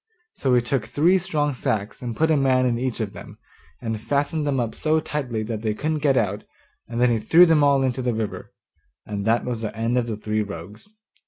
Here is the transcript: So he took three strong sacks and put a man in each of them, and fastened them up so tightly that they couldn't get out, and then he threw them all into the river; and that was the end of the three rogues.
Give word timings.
So 0.33 0.55
he 0.55 0.61
took 0.63 0.85
three 0.87 1.19
strong 1.19 1.53
sacks 1.53 2.01
and 2.01 2.15
put 2.15 2.31
a 2.31 2.35
man 2.35 2.65
in 2.65 2.79
each 2.79 2.99
of 2.99 3.13
them, 3.13 3.37
and 3.79 4.01
fastened 4.01 4.47
them 4.47 4.59
up 4.59 4.73
so 4.73 4.99
tightly 4.99 5.43
that 5.43 5.61
they 5.61 5.75
couldn't 5.75 5.99
get 5.99 6.17
out, 6.17 6.43
and 6.87 6.99
then 6.99 7.11
he 7.11 7.19
threw 7.19 7.45
them 7.45 7.63
all 7.63 7.83
into 7.83 8.01
the 8.01 8.15
river; 8.15 8.51
and 9.05 9.25
that 9.25 9.45
was 9.45 9.61
the 9.61 9.77
end 9.77 9.99
of 9.99 10.07
the 10.07 10.17
three 10.17 10.41
rogues. 10.41 10.91